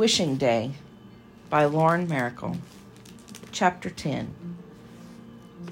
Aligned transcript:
Wishing 0.00 0.36
Day 0.36 0.70
by 1.50 1.66
Lauren 1.66 2.06
Myracle. 2.06 2.56
Chapter 3.52 3.90
10. 3.90 4.56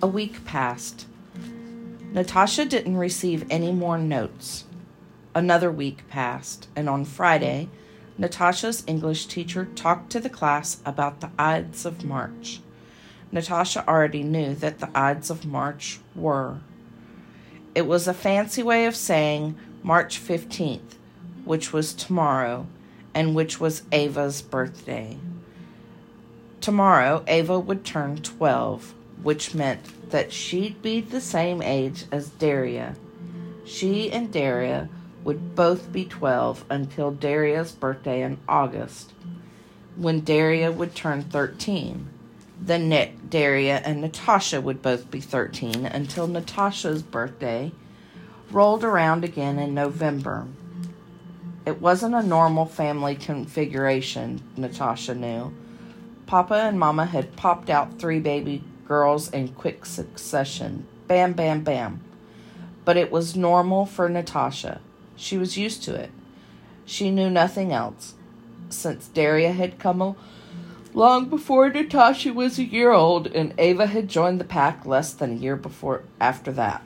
A 0.02 0.06
week 0.06 0.44
passed. 0.44 1.06
Natasha 2.12 2.66
didn't 2.66 2.98
receive 2.98 3.46
any 3.48 3.72
more 3.72 3.96
notes. 3.96 4.66
Another 5.34 5.72
week 5.72 6.06
passed, 6.10 6.68
and 6.76 6.90
on 6.90 7.06
Friday, 7.06 7.70
Natasha's 8.18 8.84
English 8.86 9.28
teacher 9.28 9.64
talked 9.64 10.10
to 10.12 10.20
the 10.20 10.28
class 10.28 10.82
about 10.84 11.22
the 11.22 11.30
Ides 11.38 11.86
of 11.86 12.04
March. 12.04 12.60
Natasha 13.32 13.82
already 13.88 14.22
knew 14.22 14.54
that 14.56 14.78
the 14.78 14.90
Ides 14.94 15.30
of 15.30 15.46
March 15.46 16.00
were. 16.14 16.58
It 17.74 17.86
was 17.86 18.06
a 18.06 18.12
fancy 18.12 18.62
way 18.62 18.84
of 18.84 18.94
saying 18.94 19.56
March 19.82 20.20
15th, 20.20 20.96
which 21.46 21.72
was 21.72 21.94
tomorrow, 21.94 22.66
and 23.14 23.34
which 23.34 23.60
was 23.60 23.82
Ava's 23.92 24.42
birthday. 24.42 25.18
Tomorrow, 26.60 27.24
Ava 27.26 27.58
would 27.58 27.84
turn 27.84 28.18
12, 28.18 28.94
which 29.22 29.54
meant 29.54 30.10
that 30.10 30.32
she'd 30.32 30.82
be 30.82 31.00
the 31.00 31.20
same 31.20 31.62
age 31.62 32.04
as 32.10 32.30
Daria. 32.30 32.96
She 33.64 34.10
and 34.10 34.32
Daria 34.32 34.88
would 35.24 35.54
both 35.54 35.92
be 35.92 36.04
12 36.04 36.64
until 36.70 37.10
Daria's 37.10 37.72
birthday 37.72 38.22
in 38.22 38.38
August, 38.48 39.12
when 39.96 40.20
Daria 40.20 40.72
would 40.72 40.94
turn 40.94 41.22
13. 41.22 42.08
Then 42.60 42.88
Nick, 42.88 43.30
Daria, 43.30 43.76
and 43.84 44.00
Natasha 44.00 44.60
would 44.60 44.82
both 44.82 45.10
be 45.10 45.20
13 45.20 45.86
until 45.86 46.26
Natasha's 46.26 47.02
birthday 47.02 47.72
rolled 48.50 48.84
around 48.84 49.24
again 49.24 49.58
in 49.58 49.74
November. 49.74 50.46
It 51.68 51.82
wasn't 51.82 52.14
a 52.14 52.22
normal 52.22 52.64
family 52.64 53.14
configuration, 53.14 54.40
Natasha 54.56 55.14
knew. 55.14 55.52
Papa 56.24 56.54
and 56.54 56.80
Mama 56.80 57.04
had 57.04 57.36
popped 57.36 57.68
out 57.68 57.98
three 57.98 58.20
baby 58.20 58.64
girls 58.86 59.28
in 59.28 59.48
quick 59.48 59.84
succession. 59.84 60.86
Bam, 61.08 61.34
bam, 61.34 61.62
bam. 61.64 62.00
But 62.86 62.96
it 62.96 63.12
was 63.12 63.36
normal 63.36 63.84
for 63.84 64.08
Natasha. 64.08 64.80
She 65.14 65.36
was 65.36 65.58
used 65.58 65.82
to 65.82 65.94
it. 65.94 66.10
She 66.86 67.10
knew 67.10 67.28
nothing 67.28 67.70
else. 67.70 68.14
Since 68.70 69.08
Daria 69.08 69.52
had 69.52 69.78
come 69.78 70.16
long 70.94 71.28
before 71.28 71.68
Natasha 71.68 72.32
was 72.32 72.58
a 72.58 72.64
year 72.64 72.92
old, 72.92 73.26
and 73.26 73.52
Ava 73.58 73.88
had 73.88 74.08
joined 74.08 74.40
the 74.40 74.44
pack 74.44 74.86
less 74.86 75.12
than 75.12 75.32
a 75.32 75.38
year 75.38 75.56
before 75.56 76.04
after 76.18 76.50
that. 76.52 76.82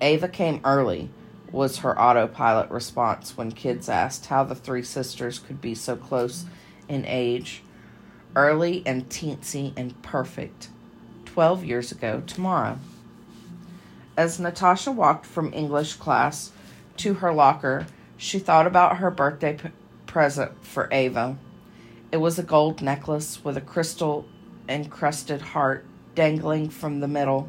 Ava 0.00 0.28
came 0.28 0.62
early, 0.64 1.10
was 1.52 1.78
her 1.78 1.98
autopilot 1.98 2.70
response 2.70 3.36
when 3.36 3.52
kids 3.52 3.88
asked 3.88 4.26
how 4.26 4.44
the 4.44 4.54
three 4.54 4.82
sisters 4.82 5.38
could 5.38 5.60
be 5.60 5.74
so 5.74 5.96
close 5.96 6.44
in 6.88 7.04
age. 7.04 7.62
Early 8.36 8.82
and 8.86 9.08
teensy 9.08 9.72
and 9.76 10.00
perfect. 10.02 10.68
Twelve 11.24 11.64
years 11.64 11.92
ago 11.92 12.22
tomorrow. 12.26 12.78
As 14.16 14.40
Natasha 14.40 14.90
walked 14.90 15.26
from 15.26 15.52
English 15.54 15.94
class 15.94 16.52
to 16.98 17.14
her 17.14 17.32
locker, 17.32 17.86
she 18.16 18.38
thought 18.38 18.66
about 18.66 18.96
her 18.98 19.10
birthday 19.10 19.54
p- 19.54 19.70
present 20.06 20.64
for 20.64 20.88
Ava. 20.90 21.38
It 22.10 22.16
was 22.16 22.38
a 22.38 22.42
gold 22.42 22.82
necklace 22.82 23.44
with 23.44 23.56
a 23.56 23.60
crystal 23.60 24.26
encrusted 24.68 25.40
heart 25.40 25.84
dangling 26.14 26.68
from 26.68 27.00
the 27.00 27.08
middle. 27.08 27.48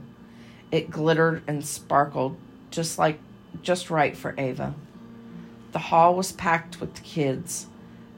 It 0.72 0.92
glittered 0.92 1.42
and 1.48 1.66
sparkled 1.66 2.38
just 2.70 3.00
like 3.00 3.20
just 3.62 3.90
right 3.90 4.16
for 4.16 4.36
Ava. 4.38 4.76
The 5.72 5.80
hall 5.80 6.16
was 6.16 6.32
packed 6.32 6.80
with 6.80 7.04
kids. 7.04 7.68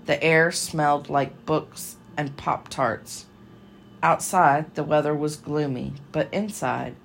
The 0.05 0.21
air 0.23 0.51
smelled 0.51 1.09
like 1.09 1.45
books 1.45 1.97
and 2.17 2.37
Pop 2.37 2.69
Tarts. 2.69 3.25
Outside, 4.03 4.73
the 4.75 4.83
weather 4.83 5.15
was 5.15 5.35
gloomy, 5.35 5.93
but 6.11 6.33
inside, 6.33 6.95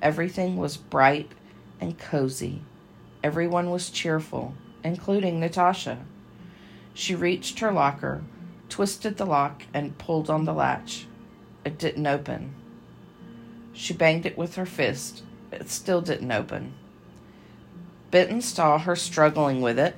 everything 0.00 0.56
was 0.56 0.76
bright 0.76 1.32
and 1.80 1.98
cozy. 1.98 2.62
Everyone 3.22 3.70
was 3.70 3.90
cheerful, 3.90 4.54
including 4.82 5.40
Natasha. 5.40 5.98
She 6.94 7.14
reached 7.14 7.58
her 7.58 7.72
locker, 7.72 8.22
twisted 8.68 9.16
the 9.16 9.26
lock, 9.26 9.64
and 9.74 9.98
pulled 9.98 10.30
on 10.30 10.44
the 10.44 10.54
latch. 10.54 11.06
It 11.64 11.78
didn't 11.78 12.06
open. 12.06 12.54
She 13.72 13.92
banged 13.92 14.24
it 14.24 14.38
with 14.38 14.54
her 14.54 14.64
fist. 14.64 15.24
It 15.52 15.68
still 15.68 16.00
didn't 16.00 16.32
open. 16.32 16.74
Benton 18.16 18.40
saw 18.40 18.78
her 18.78 18.96
struggling 18.96 19.60
with 19.60 19.78
it, 19.78 19.94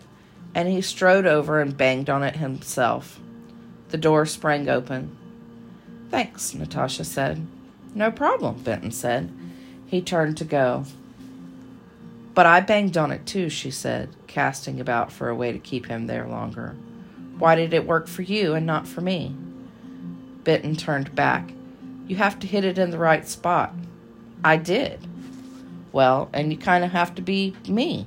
and 0.52 0.68
he 0.68 0.80
strode 0.80 1.24
over 1.24 1.60
and 1.60 1.76
banged 1.76 2.10
on 2.10 2.24
it 2.24 2.34
himself. 2.34 3.20
The 3.90 3.96
door 3.96 4.26
sprang 4.26 4.68
open. 4.68 5.16
Thanks, 6.10 6.52
Natasha 6.52 7.04
said. 7.04 7.46
No 7.94 8.10
problem, 8.10 8.60
Benton 8.64 8.90
said. 8.90 9.32
He 9.86 10.02
turned 10.02 10.36
to 10.38 10.44
go. 10.44 10.84
But 12.34 12.46
I 12.46 12.58
banged 12.58 12.98
on 12.98 13.12
it 13.12 13.24
too, 13.24 13.48
she 13.48 13.70
said, 13.70 14.08
casting 14.26 14.80
about 14.80 15.12
for 15.12 15.28
a 15.28 15.36
way 15.36 15.52
to 15.52 15.58
keep 15.60 15.86
him 15.86 16.08
there 16.08 16.26
longer. 16.26 16.74
Why 17.38 17.54
did 17.54 17.72
it 17.72 17.86
work 17.86 18.08
for 18.08 18.22
you 18.22 18.54
and 18.54 18.66
not 18.66 18.88
for 18.88 19.00
me? 19.00 19.36
Benton 20.42 20.74
turned 20.74 21.14
back. 21.14 21.52
You 22.08 22.16
have 22.16 22.40
to 22.40 22.48
hit 22.48 22.64
it 22.64 22.78
in 22.78 22.90
the 22.90 22.98
right 22.98 23.28
spot. 23.28 23.72
I 24.42 24.56
did. 24.56 25.07
Well, 25.92 26.28
and 26.32 26.52
you 26.52 26.58
kind 26.58 26.84
of 26.84 26.92
have 26.92 27.14
to 27.16 27.22
be 27.22 27.56
me. 27.68 28.06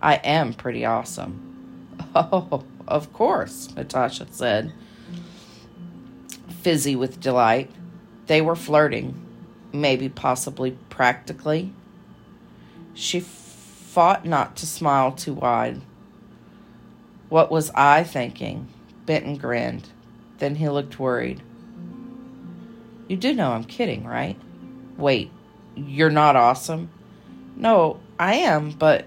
I 0.00 0.14
am 0.16 0.54
pretty 0.54 0.84
awesome. 0.84 1.44
Oh, 2.14 2.64
of 2.86 3.12
course, 3.12 3.68
Natasha 3.76 4.26
said, 4.30 4.72
fizzy 6.62 6.96
with 6.96 7.20
delight. 7.20 7.70
They 8.26 8.40
were 8.40 8.56
flirting, 8.56 9.14
maybe 9.72 10.08
possibly 10.08 10.72
practically. 10.88 11.72
She 12.94 13.20
fought 13.20 14.24
not 14.24 14.56
to 14.56 14.66
smile 14.66 15.12
too 15.12 15.34
wide. 15.34 15.82
What 17.28 17.50
was 17.50 17.70
I 17.74 18.04
thinking? 18.04 18.68
Benton 19.06 19.36
grinned. 19.36 19.88
Then 20.38 20.54
he 20.54 20.68
looked 20.68 20.98
worried. 20.98 21.42
You 23.08 23.16
do 23.16 23.34
know 23.34 23.52
I'm 23.52 23.64
kidding, 23.64 24.04
right? 24.04 24.38
Wait, 24.96 25.30
you're 25.74 26.10
not 26.10 26.36
awesome? 26.36 26.90
No, 27.58 27.98
I 28.20 28.34
am, 28.36 28.70
but. 28.70 29.04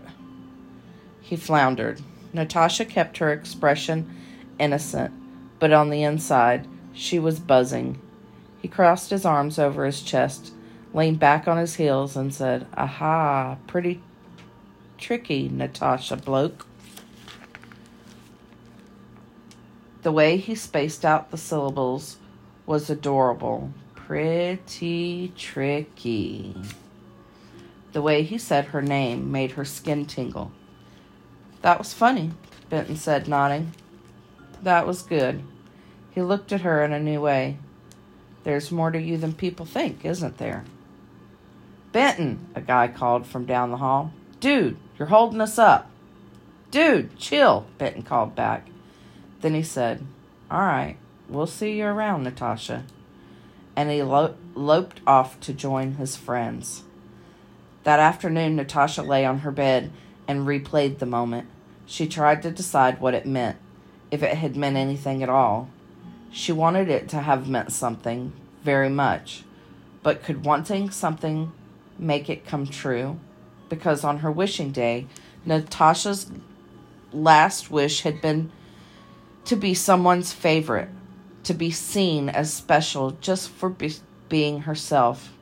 He 1.22 1.38
floundered. 1.38 2.02
Natasha 2.34 2.84
kept 2.84 3.20
her 3.20 3.32
expression 3.32 4.14
innocent, 4.60 5.14
but 5.58 5.72
on 5.72 5.90
the 5.90 6.04
inside, 6.04 6.68
she 6.92 7.18
was 7.18 7.40
buzzing. 7.40 8.02
He 8.62 8.68
crossed 8.68 9.10
his 9.10 9.26
arms 9.26 9.58
over 9.58 9.86
his 9.86 10.02
chest, 10.02 10.52
leaned 10.94 11.18
back 11.18 11.48
on 11.48 11.58
his 11.58 11.76
heels, 11.76 12.18
and 12.18 12.34
said, 12.34 12.68
Aha, 12.76 13.56
pretty 13.68 14.02
tricky, 14.98 15.48
Natasha 15.48 16.18
Blok. 16.18 16.68
The 20.02 20.12
way 20.12 20.36
he 20.36 20.56
spaced 20.56 21.06
out 21.06 21.32
the 21.32 21.38
syllables 21.38 22.18
was 22.66 22.90
adorable. 22.90 23.72
Pretty 23.96 25.32
tricky. 25.38 26.56
The 27.94 28.02
way 28.02 28.24
he 28.24 28.38
said 28.38 28.66
her 28.66 28.82
name 28.82 29.32
made 29.32 29.52
her 29.52 29.66
skin 29.66 30.06
tingle. 30.06 30.52
That 31.62 31.78
was 31.78 31.94
funny, 31.94 32.32
Benton 32.70 32.96
said, 32.96 33.28
nodding. 33.28 33.74
That 34.64 34.88
was 34.88 35.02
good. 35.02 35.44
He 36.12 36.22
looked 36.22 36.52
at 36.52 36.62
her 36.62 36.84
in 36.84 36.94
a 36.94 37.00
new 37.00 37.22
way. 37.22 37.58
There's 38.44 38.72
more 38.72 38.92
to 38.92 39.00
you 39.00 39.18
than 39.18 39.34
people 39.34 39.66
think, 39.66 40.04
isn't 40.06 40.38
there? 40.38 40.64
Benton, 41.92 42.48
a 42.56 42.62
guy 42.62 42.88
called 42.88 43.28
from 43.28 43.46
down 43.46 43.72
the 43.72 43.78
hall. 43.78 44.14
Dude, 44.40 44.78
you're 44.98 45.10
holding 45.10 45.42
us 45.42 45.60
up. 45.60 45.90
Dude, 46.72 47.18
chill, 47.18 47.68
Benton 47.78 48.04
called 48.04 48.36
back. 48.36 48.68
Then 49.42 49.54
he 49.54 49.64
said, 49.64 50.06
All 50.50 50.62
right, 50.62 50.98
we'll 51.28 51.48
see 51.48 51.78
you 51.78 51.86
around, 51.86 52.24
Natasha. 52.24 52.86
And 53.76 53.90
he 53.90 54.02
lo- 54.04 54.36
loped 54.56 55.02
off 55.06 55.40
to 55.42 55.54
join 55.54 55.96
his 55.96 56.16
friends. 56.16 56.84
That 57.84 58.00
afternoon, 58.00 58.56
Natasha 58.56 59.02
lay 59.02 59.26
on 59.26 59.40
her 59.40 59.52
bed 59.52 59.92
and 60.28 60.48
replayed 60.48 61.00
the 61.00 61.06
moment. 61.06 61.48
She 61.86 62.08
tried 62.08 62.44
to 62.44 62.52
decide 62.52 63.02
what 63.02 63.14
it 63.14 63.26
meant, 63.26 63.58
if 64.12 64.22
it 64.22 64.38
had 64.38 64.56
meant 64.56 64.78
anything 64.78 65.24
at 65.24 65.30
all. 65.30 65.70
She 66.32 66.52
wanted 66.52 66.90
it 66.90 67.10
to 67.10 67.18
have 67.18 67.50
meant 67.50 67.72
something, 67.72 68.34
very 68.64 68.90
much. 68.90 69.44
But 70.04 70.24
could 70.24 70.46
wanting 70.46 70.92
something 70.92 71.52
make 71.98 72.30
it 72.30 72.46
come 72.46 72.68
true? 72.68 73.20
Because 73.68 74.04
on 74.04 74.20
her 74.20 74.32
wishing 74.32 74.72
day, 74.72 75.08
Natasha's 75.46 76.32
last 77.12 77.72
wish 77.72 78.02
had 78.02 78.22
been 78.22 78.52
to 79.46 79.56
be 79.56 79.74
someone's 79.74 80.32
favorite, 80.32 80.90
to 81.44 81.54
be 81.54 81.72
seen 81.72 82.30
as 82.30 82.54
special 82.54 83.12
just 83.22 83.50
for 83.50 83.70
be- 83.70 83.96
being 84.30 84.62
herself. 84.62 85.34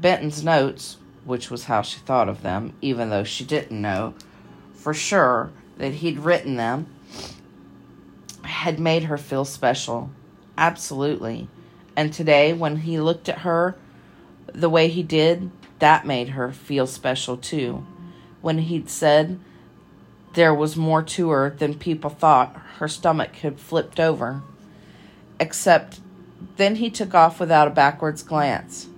Benton's 0.00 0.44
notes, 0.44 0.98
which 1.24 1.50
was 1.50 1.64
how 1.64 1.82
she 1.82 1.98
thought 2.00 2.28
of 2.28 2.42
them, 2.42 2.74
even 2.80 3.10
though 3.10 3.24
she 3.24 3.44
didn't 3.44 3.80
know 3.80 4.14
for 4.74 4.94
sure 4.94 5.50
that 5.76 5.94
he'd 5.94 6.18
written 6.18 6.56
them, 6.56 6.86
had 8.42 8.78
made 8.78 9.04
her 9.04 9.18
feel 9.18 9.44
special. 9.44 10.10
Absolutely. 10.56 11.48
And 11.96 12.12
today, 12.12 12.52
when 12.52 12.78
he 12.78 13.00
looked 13.00 13.28
at 13.28 13.40
her 13.40 13.76
the 14.52 14.70
way 14.70 14.88
he 14.88 15.02
did, 15.02 15.50
that 15.80 16.06
made 16.06 16.30
her 16.30 16.52
feel 16.52 16.86
special 16.86 17.36
too. 17.36 17.86
When 18.40 18.58
he'd 18.58 18.88
said 18.88 19.38
there 20.34 20.54
was 20.54 20.76
more 20.76 21.02
to 21.02 21.30
her 21.30 21.50
than 21.50 21.74
people 21.74 22.10
thought, 22.10 22.56
her 22.78 22.88
stomach 22.88 23.36
had 23.36 23.58
flipped 23.58 23.98
over. 23.98 24.42
Except 25.40 26.00
then 26.56 26.76
he 26.76 26.90
took 26.90 27.14
off 27.14 27.40
without 27.40 27.68
a 27.68 27.72
backwards 27.72 28.22
glance. 28.22 28.88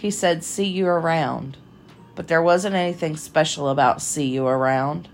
He 0.00 0.10
said, 0.10 0.42
See 0.42 0.64
you 0.64 0.86
around. 0.86 1.58
But 2.14 2.26
there 2.26 2.40
wasn't 2.40 2.74
anything 2.74 3.18
special 3.18 3.68
about 3.68 4.00
see 4.00 4.26
you 4.26 4.46
around. 4.46 5.08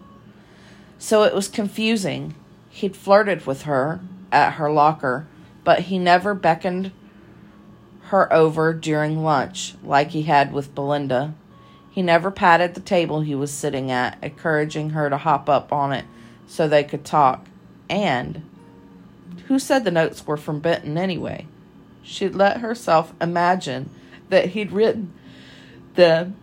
So 0.97 1.25
it 1.25 1.35
was 1.35 1.49
confusing. 1.49 2.37
He'd 2.71 2.95
flirted 2.95 3.47
with 3.47 3.63
her 3.63 3.99
at 4.31 4.53
her 4.53 4.71
locker, 4.71 5.27
but 5.65 5.81
he 5.81 5.99
never 5.99 6.35
beckoned 6.35 6.93
her 8.11 8.33
over 8.33 8.73
during 8.73 9.25
lunch 9.25 9.75
like 9.83 10.11
he 10.11 10.23
had 10.23 10.53
with 10.53 10.73
Belinda. 10.73 11.35
He 11.91 12.01
never 12.01 12.31
patted 12.31 12.75
the 12.75 12.81
table 12.81 13.23
he 13.23 13.35
was 13.35 13.53
sitting 13.53 13.91
at, 13.91 14.17
encouraging 14.23 14.91
her 14.91 15.11
to 15.11 15.17
hop 15.17 15.49
up 15.49 15.73
on 15.73 15.93
it 15.93 16.05
so 16.47 16.69
they 16.69 16.85
could 16.85 17.05
talk. 17.05 17.49
And 17.91 18.49
who 19.49 19.59
said 19.59 19.83
the 19.83 19.91
notes 19.91 20.29
were 20.29 20.37
from 20.37 20.61
Benton 20.61 20.97
anyway? 20.97 21.49
She'd 22.05 22.37
let 22.37 22.59
herself 22.59 23.13
imagine 23.21 23.91
that 24.29 24.51
he'd 24.51 24.73
written 24.73 25.13
them, 25.95 26.37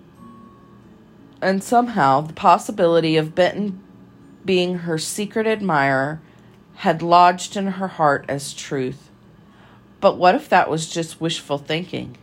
and 1.42 1.64
somehow 1.64 2.22
the 2.22 2.34
possibility 2.34 3.18
of 3.18 3.36
Benton 3.36 3.82
being 4.46 4.80
her 4.80 4.98
secret 4.98 5.48
admirer 5.48 6.22
had 6.76 7.02
lodged 7.02 7.56
in 7.56 7.68
her 7.68 7.88
heart 7.88 8.26
as 8.28 8.54
truth. 8.54 9.10
But 10.00 10.18
what 10.18 10.36
if 10.36 10.50
that 10.50 10.70
was 10.70 10.90
just 10.90 11.22
wishful 11.22 11.58
thinking? 11.58 12.18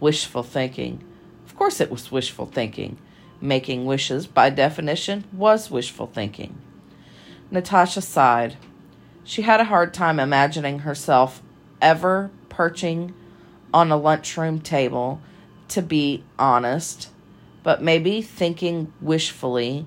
Wishful 0.00 0.42
thinking. 0.42 1.02
Of 1.46 1.56
course, 1.56 1.80
it 1.80 1.90
was 1.90 2.12
wishful 2.12 2.46
thinking. 2.46 2.98
Making 3.40 3.86
wishes, 3.86 4.26
by 4.26 4.50
definition, 4.50 5.24
was 5.32 5.70
wishful 5.70 6.06
thinking. 6.06 6.58
Natasha 7.50 8.02
sighed. 8.02 8.56
She 9.24 9.42
had 9.42 9.60
a 9.60 9.64
hard 9.64 9.94
time 9.94 10.20
imagining 10.20 10.80
herself 10.80 11.42
ever 11.80 12.30
perching 12.48 13.14
on 13.72 13.90
a 13.90 13.96
lunchroom 13.96 14.60
table, 14.60 15.20
to 15.68 15.82
be 15.82 16.24
honest, 16.38 17.10
but 17.62 17.82
maybe 17.82 18.22
thinking 18.22 18.92
wishfully 19.00 19.86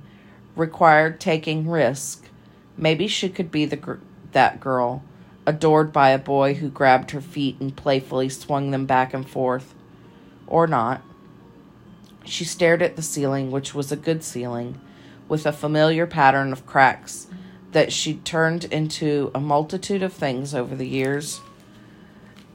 required 0.56 1.20
taking 1.20 1.68
risk. 1.68 2.30
Maybe 2.78 3.08
she 3.08 3.30
could 3.30 3.52
be 3.52 3.66
the 3.66 3.76
gr- 3.76 3.96
that 4.32 4.60
girl 4.60 5.04
adored 5.46 5.92
by 5.92 6.10
a 6.10 6.20
boy 6.20 6.56
who 6.56 6.70
grabbed 6.70 7.12
her 7.12 7.22
feet 7.22 7.60
and 7.60 7.76
playfully 7.76 8.30
swung 8.30 8.72
them 8.72 8.86
back 8.86 9.14
and 9.14 9.28
forth. 9.28 9.74
Or 10.48 10.68
not. 10.68 11.02
She 12.26 12.46
stared 12.46 12.82
at 12.82 12.96
the 12.96 13.02
ceiling, 13.02 13.52
which 13.52 13.76
was 13.76 13.92
a 13.92 13.98
good 13.98 14.24
ceiling, 14.24 14.80
with 15.28 15.46
a 15.46 15.52
familiar 15.52 16.08
pattern 16.08 16.54
of 16.54 16.66
cracks 16.66 17.28
that 17.72 17.92
she'd 17.92 18.24
turned 18.24 18.66
into 18.66 19.32
a 19.36 19.40
multitude 19.40 20.04
of 20.04 20.14
things 20.14 20.54
over 20.54 20.76
the 20.76 20.88
years 20.88 21.42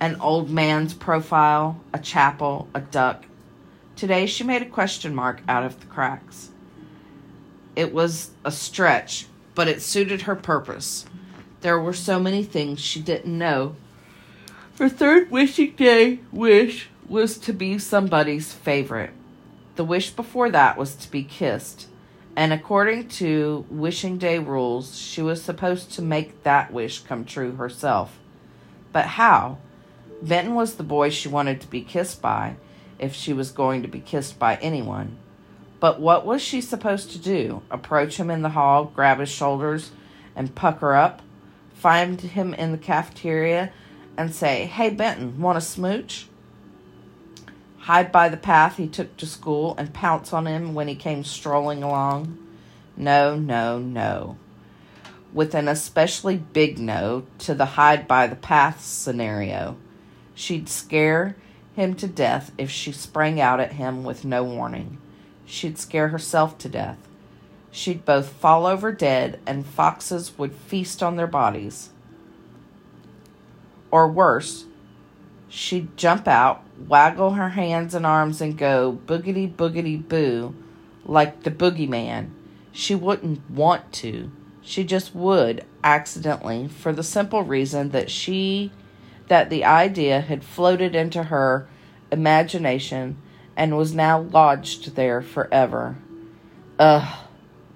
an 0.01 0.17
old 0.21 0.51
man's 0.51 0.95
profile, 0.95 1.81
a 1.93 1.99
chapel, 1.99 2.69
a 2.75 2.81
duck. 2.81 3.25
Today 3.97 4.27
she 4.27 4.45
made 4.45 4.63
a 4.63 4.67
question 4.67 5.15
mark 5.15 5.43
out 5.49 5.65
of 5.65 5.81
the 5.81 5.87
cracks. 5.87 6.51
It 7.75 7.93
was 7.93 8.31
a 8.45 8.53
stretch, 8.53 9.27
but 9.55 9.69
it 9.69 9.83
suited 9.83 10.23
her 10.23 10.37
purpose. 10.37 11.05
There 11.61 11.81
were 11.81 11.93
so 11.93 12.21
many 12.21 12.45
things 12.45 12.81
she 12.81 13.01
didn't 13.01 13.37
know. 13.37 13.75
Her 14.79 14.89
third 14.89 15.31
wishing 15.31 15.73
day 15.73 16.21
wish 16.31 16.89
was 17.09 17.37
to 17.39 17.53
be 17.53 17.79
somebody's 17.79 18.53
favorite. 18.53 19.11
The 19.75 19.85
wish 19.85 20.11
before 20.11 20.51
that 20.51 20.77
was 20.77 20.95
to 20.97 21.11
be 21.11 21.25
kissed. 21.25 21.89
And 22.37 22.53
according 22.53 23.09
to 23.09 23.67
wishing 23.69 24.19
day 24.19 24.39
rules, 24.39 24.97
she 24.97 25.23
was 25.23 25.43
supposed 25.43 25.93
to 25.95 26.03
make 26.03 26.45
that 26.45 26.73
wish 26.73 27.01
come 27.01 27.25
true 27.25 27.57
herself. 27.57 28.17
But 28.93 29.07
how? 29.07 29.59
Benton 30.23 30.55
was 30.55 30.75
the 30.75 30.83
boy 30.83 31.11
she 31.11 31.29
wanted 31.29 31.61
to 31.61 31.69
be 31.69 31.83
kissed 31.83 32.21
by, 32.21 32.57
if 32.99 33.15
she 33.15 33.33
was 33.33 33.51
going 33.51 33.83
to 33.83 33.89
be 33.89 34.01
kissed 34.01 34.39
by 34.39 34.57
anyone. 34.57 35.19
But 35.81 36.01
what 36.01 36.27
was 36.27 36.43
she 36.43 36.61
supposed 36.61 37.13
to 37.13 37.19
do? 37.19 37.63
Approach 37.71 38.17
him 38.17 38.31
in 38.31 38.43
the 38.43 38.49
hall, 38.51 38.87
grab 38.87 39.21
his 39.21 39.29
shoulders, 39.29 39.93
and 40.35 40.55
pucker 40.55 40.95
up? 40.95 41.23
find 41.79 42.21
him 42.21 42.53
in 42.55 42.73
the 42.73 42.79
cafeteria 42.79 43.73
and 44.17 44.35
say, 44.35 44.67
Hey, 44.67 44.91
Benton, 44.91 45.41
want 45.41 45.59
a 45.59 45.61
smooch? 45.61 46.27
Hide 47.79 48.11
by 48.11 48.29
the 48.29 48.37
path 48.37 48.77
he 48.77 48.89
took 48.89 49.17
to 49.17 49.27
school 49.27 49.75
and 49.79 49.95
pounce 49.95 50.33
on 50.33 50.47
him 50.47 50.75
when 50.75 50.89
he 50.89 50.97
came 50.97 51.25
strolling 51.25 51.83
along? 51.83 52.37
No, 52.97 53.37
no, 53.37 53.79
no. 53.79 54.37
With 55.33 55.55
an 55.55 55.69
especially 55.69 56.37
big 56.37 56.79
no 56.79 57.27
to 57.39 57.55
the 57.55 57.65
hide 57.65 58.09
by 58.09 58.27
the 58.27 58.37
path 58.37 58.83
scenario. 58.83 59.77
She'd 60.39 60.69
scare 60.69 61.37
him 61.75 61.95
to 61.97 62.07
death 62.07 62.53
if 62.59 62.71
she 62.71 62.93
sprang 62.93 63.41
out 63.41 63.61
at 63.61 63.73
him 63.73 64.05
with 64.05 64.25
no 64.25 64.45
warning. 64.45 64.99
She'd 65.45 65.79
scare 65.79 66.09
herself 66.09 66.59
to 66.59 66.69
death 66.69 66.99
she'd 67.71 68.05
both 68.05 68.29
fall 68.29 68.67
over 68.67 68.93
dead 68.93 69.41
and 69.47 69.67
foxes 69.67 70.37
would 70.39 70.53
feast 70.53 71.03
on 71.03 71.17
their 71.17 71.27
bodies. 71.27 71.91
Or 73.91 74.11
worse, 74.11 74.65
she'd 75.49 75.97
jump 75.97 76.29
out, 76.29 76.63
waggle 76.87 77.33
her 77.33 77.51
hands 77.51 77.95
and 77.95 78.05
arms, 78.05 78.41
and 78.41 78.59
go 78.59 78.99
boogity 79.07 79.53
boogity 79.53 80.07
boo 80.07 80.55
like 81.05 81.43
the 81.43 81.51
boogeyman. 81.51 82.31
She 82.73 82.95
wouldn't 82.95 83.49
want 83.51 83.93
to. 83.95 84.31
She 84.61 84.85
just 84.85 85.15
would 85.15 85.65
accidentally 85.83 86.69
for 86.69 86.93
the 86.93 87.03
simple 87.03 87.43
reason 87.43 87.91
that 87.91 88.11
she 88.11 88.71
that 89.29 89.51
the 89.51 89.65
idea 89.65 90.21
had 90.21 90.43
floated 90.43 90.95
into 90.95 91.25
her 91.25 91.69
imagination 92.11 93.17
and 93.57 93.77
was 93.77 93.95
now 93.95 94.21
lodged 94.21 94.95
there 94.95 95.23
forever. 95.23 95.97
Ugh. 96.79 97.25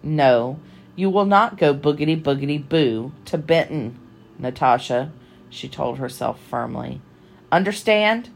No, 0.02 0.58
you 0.96 1.08
will 1.10 1.24
not 1.24 1.58
go 1.58 1.74
boogity 1.74 2.20
boogity 2.20 2.68
boo 2.68 3.12
to 3.26 3.38
Benton, 3.38 3.98
Natasha, 4.38 5.12
she 5.48 5.68
told 5.68 5.98
herself 5.98 6.40
firmly. 6.40 7.00
Understand? 7.52 8.30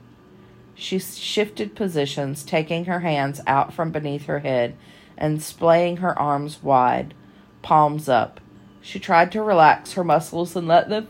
She 0.74 0.98
shifted 0.98 1.74
positions, 1.74 2.44
taking 2.44 2.84
her 2.84 3.00
hands 3.00 3.40
out 3.46 3.72
from 3.72 3.90
beneath 3.90 4.26
her 4.26 4.40
head 4.40 4.76
and 5.16 5.42
splaying 5.42 5.98
her 5.98 6.16
arms 6.18 6.62
wide, 6.62 7.14
palms 7.62 8.08
up. 8.08 8.40
She 8.80 9.00
tried 9.00 9.32
to 9.32 9.42
relax 9.42 9.94
her 9.94 10.04
muscles 10.04 10.54
and 10.54 10.68
let 10.68 10.88
them 10.88 11.08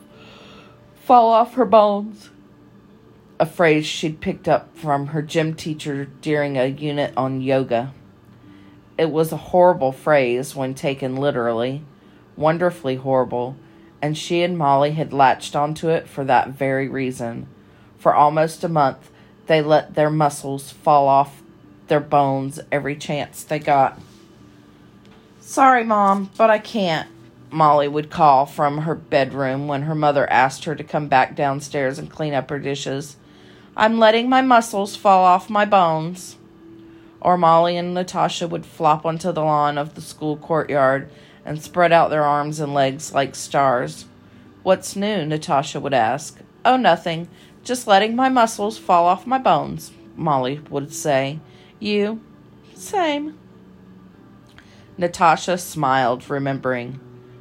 fall 1.06 1.30
off 1.32 1.54
her 1.54 1.64
bones. 1.64 2.30
A 3.38 3.46
phrase 3.46 3.86
she'd 3.86 4.20
picked 4.20 4.48
up 4.48 4.76
from 4.76 5.08
her 5.08 5.22
gym 5.22 5.54
teacher 5.54 6.06
during 6.20 6.58
a 6.58 6.66
unit 6.66 7.12
on 7.16 7.40
yoga. 7.40 7.94
It 8.98 9.12
was 9.12 9.30
a 9.30 9.36
horrible 9.36 9.92
phrase 9.92 10.56
when 10.56 10.74
taken 10.74 11.14
literally, 11.14 11.84
wonderfully 12.34 12.96
horrible, 12.96 13.54
and 14.02 14.18
she 14.18 14.42
and 14.42 14.58
Molly 14.58 14.92
had 14.92 15.12
latched 15.12 15.54
onto 15.54 15.90
it 15.90 16.08
for 16.08 16.24
that 16.24 16.48
very 16.48 16.88
reason. 16.88 17.46
For 17.98 18.12
almost 18.12 18.64
a 18.64 18.68
month, 18.68 19.08
they 19.46 19.62
let 19.62 19.94
their 19.94 20.10
muscles 20.10 20.72
fall 20.72 21.06
off 21.06 21.40
their 21.86 22.00
bones 22.00 22.58
every 22.72 22.96
chance 22.96 23.44
they 23.44 23.60
got. 23.60 24.00
Sorry, 25.38 25.84
Mom, 25.84 26.30
but 26.36 26.50
I 26.50 26.58
can't, 26.58 27.08
Molly 27.50 27.88
would 27.88 28.10
call 28.10 28.46
from 28.46 28.78
her 28.78 28.94
bedroom 28.94 29.68
when 29.68 29.82
her 29.82 29.94
mother 29.94 30.28
asked 30.30 30.64
her 30.64 30.74
to 30.74 30.84
come 30.84 31.08
back 31.08 31.34
downstairs 31.36 31.98
and 31.98 32.10
clean 32.10 32.34
up 32.34 32.50
her 32.50 32.58
dishes. 32.58 33.16
I'm 33.76 33.98
letting 33.98 34.28
my 34.28 34.42
muscles 34.42 34.96
fall 34.96 35.24
off 35.24 35.50
my 35.50 35.64
bones 35.64 36.36
or 37.26 37.36
Molly 37.36 37.76
and 37.76 37.92
Natasha 37.92 38.46
would 38.46 38.64
flop 38.64 39.04
onto 39.04 39.32
the 39.32 39.42
lawn 39.42 39.78
of 39.78 39.96
the 39.96 40.00
school 40.00 40.36
courtyard 40.36 41.10
and 41.44 41.60
spread 41.60 41.92
out 41.92 42.08
their 42.08 42.22
arms 42.22 42.60
and 42.60 42.72
legs 42.72 43.12
like 43.12 43.34
stars. 43.34 44.04
What's 44.62 44.94
new? 44.94 45.26
Natasha 45.26 45.80
would 45.80 45.92
ask. 45.92 46.38
Oh, 46.64 46.76
nothing. 46.76 47.28
Just 47.64 47.88
letting 47.88 48.14
my 48.14 48.28
muscles 48.28 48.78
fall 48.78 49.06
off 49.06 49.26
my 49.26 49.38
bones, 49.38 49.92
Molly 50.14 50.60
would 50.70 50.94
say. 50.94 51.40
You? 51.80 52.20
Same. 52.74 53.36
Natasha 54.96 55.58
smiled, 55.58 56.30
remembering. 56.30 57.00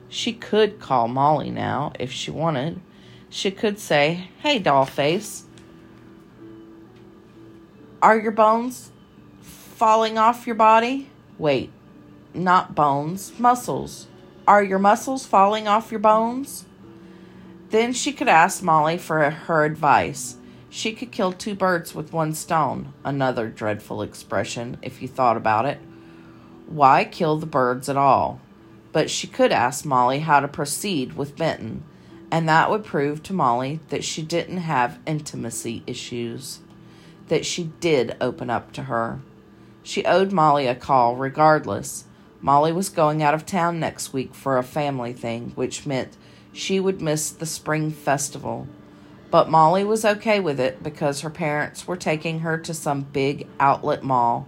She 0.10 0.34
could 0.34 0.80
call 0.80 1.08
Molly 1.08 1.50
now 1.50 1.92
if 2.00 2.12
she 2.12 2.32
wanted. 2.32 2.82
She 3.30 3.52
could 3.52 3.80
say, 3.80 4.30
Hey, 4.40 4.60
dollface. 4.60 5.44
Are 8.02 8.18
your 8.18 8.32
bones 8.32 8.92
falling 9.42 10.18
off 10.18 10.46
your 10.46 10.56
body? 10.56 11.10
Wait, 11.38 11.72
not 12.34 12.76
bones, 12.76 13.38
muscles. 13.40 14.08
Are 14.48 14.64
your 14.64 14.80
muscles 14.80 15.26
falling 15.26 15.68
off 15.68 15.92
your 15.92 16.00
bones? 16.00 16.66
Then 17.72 17.94
she 17.94 18.14
could 18.14 18.28
ask 18.28 18.62
Molly 18.62 18.98
for 18.98 19.30
her 19.30 19.66
advice. 19.66 20.38
She 20.70 20.94
could 20.94 21.12
kill 21.12 21.32
two 21.32 21.56
birds 21.56 21.96
with 21.96 22.14
one 22.14 22.34
stone, 22.34 22.94
another 23.04 23.50
dreadful 23.50 24.02
expression 24.02 24.78
if 24.82 25.02
you 25.02 25.08
thought 25.08 25.38
about 25.38 25.66
it. 25.66 25.80
Why 26.68 27.06
kill 27.06 27.38
the 27.38 27.46
birds 27.46 27.90
at 27.90 27.98
all? 27.98 28.40
But 28.96 29.10
she 29.10 29.28
could 29.28 29.52
ask 29.52 29.84
Molly 29.84 30.20
how 30.20 30.40
to 30.40 30.48
proceed 30.48 31.18
with 31.18 31.36
Benton, 31.36 31.84
and 32.32 32.48
that 32.48 32.70
would 32.70 32.86
prove 32.86 33.22
to 33.24 33.34
Molly 33.34 33.82
that 33.90 34.06
she 34.06 34.22
didn't 34.22 34.60
have 34.60 35.00
intimacy 35.06 35.84
issues, 35.86 36.60
that 37.28 37.46
she 37.46 37.74
did 37.82 38.16
open 38.22 38.50
up 38.50 38.72
to 38.72 38.84
her. 38.84 39.20
She 39.84 40.06
owed 40.06 40.32
Molly 40.32 40.66
a 40.66 40.76
call 40.76 41.18
regardless. 41.18 42.06
Molly 42.40 42.72
was 42.72 42.88
going 42.88 43.22
out 43.22 43.34
of 43.34 43.46
town 43.46 43.82
next 43.82 44.14
week 44.14 44.34
for 44.34 44.58
a 44.58 44.64
family 44.64 45.12
thing, 45.12 45.52
which 45.56 45.86
meant 45.86 46.16
she 46.54 46.80
would 46.80 47.02
miss 47.02 47.32
the 47.32 47.46
spring 47.46 47.92
festival. 47.92 48.66
But 49.30 49.50
Molly 49.50 49.84
was 49.84 50.06
okay 50.06 50.40
with 50.40 50.58
it 50.58 50.82
because 50.82 51.20
her 51.20 51.30
parents 51.30 51.86
were 51.86 51.98
taking 51.98 52.40
her 52.40 52.58
to 52.60 52.74
some 52.74 53.02
big 53.02 53.46
outlet 53.60 54.04
mall 54.04 54.48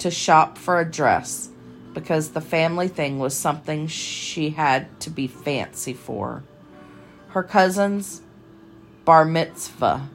to 0.00 0.10
shop 0.10 0.58
for 0.58 0.78
a 0.78 0.84
dress 0.84 1.48
because 1.94 2.30
the 2.30 2.40
family 2.40 2.88
thing 2.88 3.18
was 3.18 3.36
something 3.36 3.86
she 3.86 4.50
had 4.50 5.00
to 5.00 5.10
be 5.10 5.26
fancy 5.26 5.92
for. 5.92 6.42
Her 7.28 7.42
cousin's 7.42 8.22
bar 9.04 9.24
mitzvah. 9.24 10.08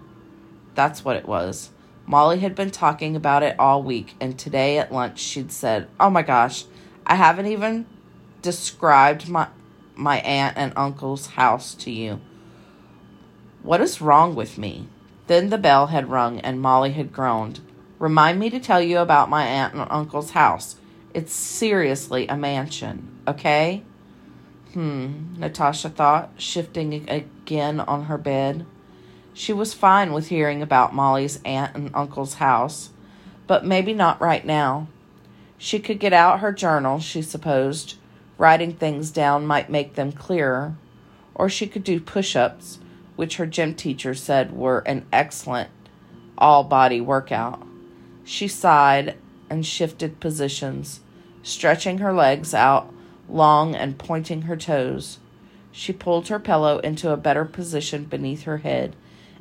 That's 0.75 1.03
what 1.03 1.15
it 1.15 1.27
was. 1.27 1.71
Molly 2.05 2.39
had 2.39 2.55
been 2.55 2.71
talking 2.71 3.15
about 3.15 3.43
it 3.43 3.57
all 3.57 3.81
week, 3.81 4.15
and 4.19 4.37
today 4.37 4.77
at 4.77 4.91
lunch 4.91 5.19
she'd 5.19 5.51
said, 5.51 5.87
Oh 5.99 6.09
my 6.09 6.21
gosh, 6.21 6.65
I 7.05 7.15
haven't 7.15 7.47
even 7.47 7.85
described 8.41 9.29
my 9.29 9.47
my 9.95 10.17
aunt 10.19 10.57
and 10.57 10.73
uncle's 10.75 11.27
house 11.27 11.75
to 11.75 11.91
you. 11.91 12.19
What 13.61 13.79
is 13.79 14.01
wrong 14.01 14.35
with 14.35 14.57
me? 14.57 14.87
Then 15.27 15.49
the 15.49 15.57
bell 15.57 15.87
had 15.87 16.09
rung 16.09 16.39
and 16.39 16.59
Molly 16.59 16.91
had 16.91 17.13
groaned. 17.13 17.61
Remind 17.99 18.39
me 18.39 18.49
to 18.49 18.59
tell 18.59 18.81
you 18.81 18.97
about 18.97 19.29
my 19.29 19.45
aunt 19.45 19.73
and 19.73 19.87
uncle's 19.89 20.31
house. 20.31 20.75
It's 21.13 21.33
seriously 21.33 22.27
a 22.27 22.35
mansion, 22.35 23.19
okay? 23.27 23.83
Hmm, 24.73 25.35
Natasha 25.37 25.89
thought, 25.89 26.31
shifting 26.37 27.07
again 27.09 27.79
on 27.79 28.05
her 28.05 28.17
bed. 28.17 28.65
She 29.33 29.53
was 29.53 29.73
fine 29.73 30.13
with 30.13 30.29
hearing 30.29 30.61
about 30.61 30.95
Molly's 30.95 31.39
aunt 31.43 31.75
and 31.75 31.91
uncle's 31.93 32.35
house, 32.35 32.89
but 33.45 33.65
maybe 33.65 33.93
not 33.93 34.21
right 34.21 34.45
now. 34.45 34.87
She 35.57 35.79
could 35.79 35.99
get 35.99 36.13
out 36.13 36.39
her 36.39 36.51
journal, 36.51 36.99
she 36.99 37.21
supposed. 37.21 37.95
Writing 38.37 38.73
things 38.73 39.11
down 39.11 39.45
might 39.45 39.69
make 39.69 39.93
them 39.93 40.11
clearer. 40.11 40.75
Or 41.35 41.49
she 41.49 41.67
could 41.67 41.83
do 41.83 41.99
push 41.99 42.35
ups 42.35 42.79
which 43.15 43.37
her 43.37 43.45
gym 43.45 43.75
teacher 43.75 44.13
said 44.13 44.51
were 44.51 44.79
an 44.79 45.05
excellent 45.11 45.69
all 46.37 46.63
body 46.63 46.99
workout. 46.99 47.65
She 48.23 48.47
sighed 48.47 49.15
and 49.49 49.65
shifted 49.65 50.19
positions, 50.19 51.01
stretching 51.43 51.99
her 51.99 52.13
legs 52.13 52.53
out 52.53 52.91
long 53.29 53.75
and 53.75 53.97
pointing 53.97 54.43
her 54.43 54.57
toes. 54.57 55.19
She 55.71 55.93
pulled 55.93 56.27
her 56.29 56.39
pillow 56.39 56.79
into 56.79 57.11
a 57.11 57.17
better 57.17 57.45
position 57.45 58.05
beneath 58.05 58.43
her 58.43 58.59
head 58.59 58.95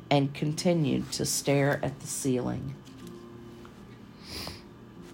and 0.09 0.33
continued 0.33 1.11
to 1.13 1.25
stare 1.25 1.79
at 1.83 1.99
the 1.99 2.07
ceiling. 2.07 2.75